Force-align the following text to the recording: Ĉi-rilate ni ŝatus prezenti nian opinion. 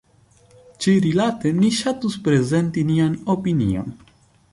Ĉi-rilate 0.85 1.51
ni 1.57 1.69
ŝatus 1.79 2.15
prezenti 2.29 2.85
nian 2.93 3.13
opinion. 3.35 3.93